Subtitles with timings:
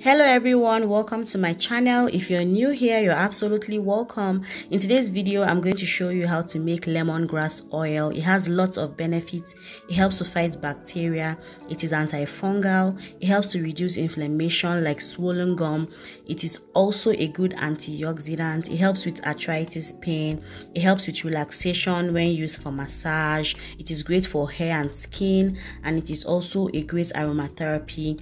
[0.00, 0.88] hello everyone.
[0.88, 2.08] Welcome to my channel.
[2.08, 4.42] If you're new here you're absolutely welcome.
[4.70, 8.10] In today's video i'm going to show you how to make lemongrass oil.
[8.10, 9.54] It has lots of benefits.
[9.88, 11.38] It helps to fight bacteria.
[11.70, 13.00] It is antifungal.
[13.20, 15.88] It helps to reduce inflammation like swollen gum.
[16.26, 18.70] It is also a good antioxidant.
[18.70, 20.42] It helps with arthritis pain.
[20.74, 23.54] It helps with relaxation when used for massage.
[23.78, 28.20] It is great for hair and skin and it is also a great aromatherapy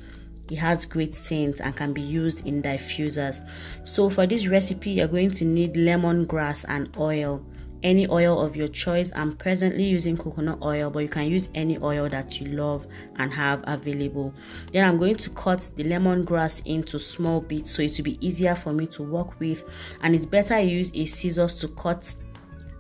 [0.50, 3.48] it has great scent and can be used in diffusers.
[3.84, 7.45] So for this recipe you're going to need lemongrass and oil.
[7.83, 9.10] Any oil of your choice.
[9.16, 12.86] I'm presently using coconut oil but you can use any oil that you love
[13.16, 14.34] and have available.
[14.73, 18.55] Then i'm going to cut the lemongrass into small bits so it will be easier
[18.55, 19.69] for me to work with.
[20.02, 22.14] And it's better I use a scissors to cut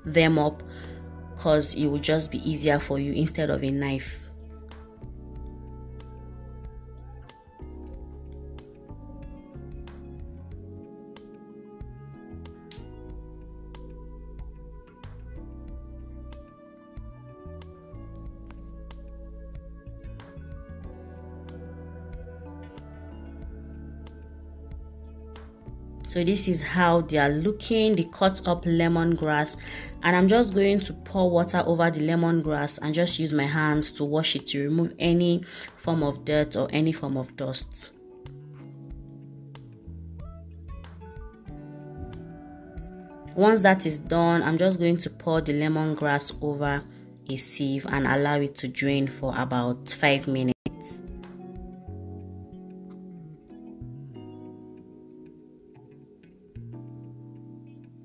[0.04, 0.62] them up
[1.34, 4.21] because it will just be easier for you instead of a knife
[26.12, 27.96] so this is how they are looking.
[27.96, 29.56] The cut up lemongrass
[30.02, 33.90] and i'm just going to pour water over the lemongrass and just use my hands
[33.92, 35.42] to wash it to remove any
[35.76, 37.92] form of dirt or any form of dust.
[43.34, 46.82] Once that is done i'm just going to pour the lemongrass over
[47.30, 50.61] a sieve and allow it to drain for about five minutes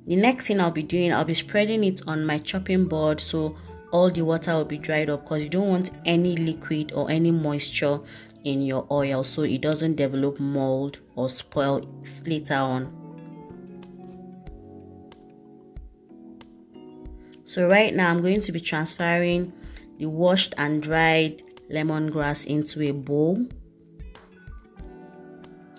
[0.08, 3.56] the next thing i'll be doing i'll be spreading it on my chopping board so
[3.92, 7.32] all the water will be dried up because you don't want any liquid or any
[7.32, 8.00] moisture
[8.44, 11.82] in your oil so it doesn't develop mold or spoil
[12.26, 12.94] later on.
[17.46, 19.54] So right now i'm going to be transferring
[20.00, 21.42] the washed and dried
[21.72, 23.46] lemongrass into a bowl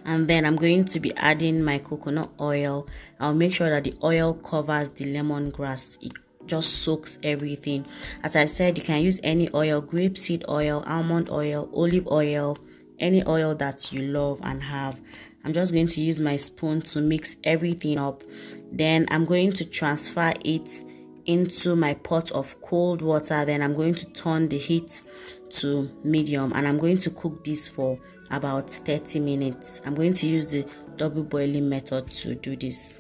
[0.08, 2.88] and then I'm going to be adding my coconut oil.
[3.20, 6.02] I'll make sure that the oil covers the lemongrass.
[6.02, 6.14] It
[6.46, 7.84] just soaks everything.
[8.24, 12.56] As I said, you can use any oil, grapeseed oil, almond oil, olive oil,
[12.98, 14.98] any oil that you love and have.
[15.44, 18.24] I'm just going to use my spoon to mix everything up.
[18.72, 20.84] Then I'm going to transfer it
[21.26, 23.44] into my pot of cold water.
[23.44, 25.04] Then I'm going to turn the heat
[25.50, 27.98] to medium and I'm going to cook this for
[28.30, 29.80] about 30 minutes.
[29.84, 30.66] I'm going to use the
[30.96, 32.98] double boiling method to do this.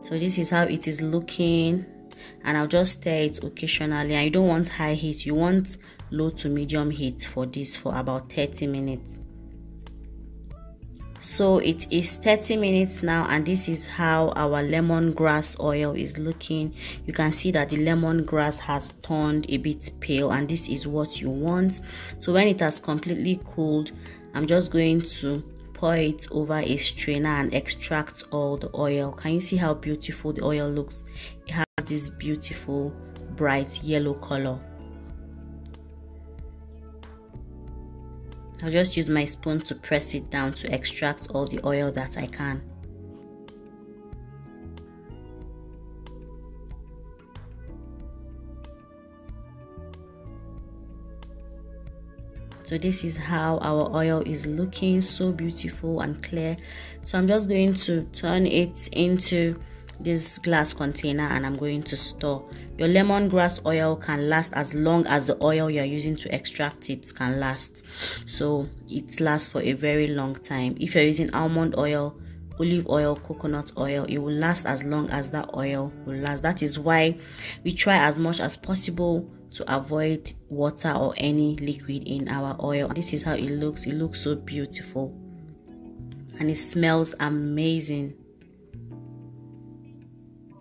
[0.00, 1.86] So this is how it is looking
[2.44, 4.16] and I'll just stir it occasionally.
[4.16, 5.78] I don't want high heat, you want
[6.10, 9.18] low to medium heat for this for about 30 minutes
[11.24, 16.74] so it is 30 minutes now and this is how our lemongrass oil is looking.
[17.06, 21.22] You can see that the lemongrass has turned a bit pale and this is what
[21.22, 21.80] you want.
[22.18, 23.92] So when it has completely cooled
[24.34, 25.42] i'm just going to
[25.72, 29.10] pour it over a strainer and extract all the oil.
[29.12, 31.06] Can you see how beautiful the oil looks?
[31.46, 32.90] It has this beautiful
[33.34, 34.60] bright yellow color
[38.64, 42.16] I'll just use my spoon to press it down to extract all the oil that
[42.16, 42.62] I can.
[52.62, 56.56] so this is how our oil is looking so beautiful and clear
[57.02, 59.54] so i'm just going to turn it into
[60.00, 62.48] this glass container and I'm going to store.
[62.78, 67.12] Your lemongrass oil can last as long as the oil you're using to extract it
[67.14, 67.84] can last.
[68.26, 70.76] So it lasts for a very long time.
[70.80, 72.18] If you're using almond oil,
[72.58, 76.42] olive oil, coconut oil, it will last as long as that oil will last.
[76.42, 77.18] That is why
[77.62, 82.88] we try as much as possible to avoid water or any liquid in our oil.
[82.88, 83.86] This is how it looks.
[83.86, 85.16] It looks so beautiful
[86.38, 88.14] and it smells amazing.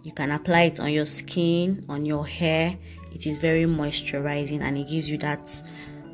[0.03, 2.77] You can apply it on your skin, on your hair.
[3.13, 5.63] It is very moisturizing and it gives you that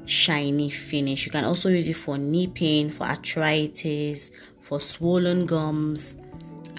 [0.05, 1.25] shiny finish.
[1.25, 6.15] You can also use it for knee pain, for arthritis, for swollen gums,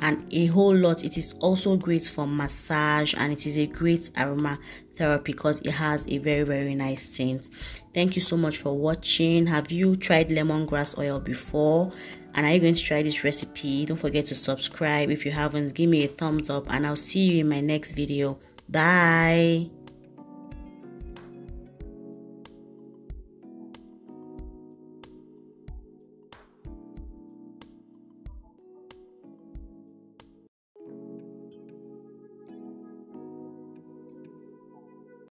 [0.02, 1.04] and a whole lot.
[1.04, 4.58] It is also great for massage and it is a great aroma
[4.94, 7.50] therapy because it has a very very nice scent.
[7.92, 9.46] Thank you so much for watching.
[9.46, 11.92] Have you tried lemongrass oil before?
[12.34, 13.86] And are you going to try this recipe?
[13.86, 15.74] Don't forget to subscribe if you haven't.
[15.74, 18.38] Give me a thumbs up and i'll see you in my next video.
[18.68, 19.79] Bye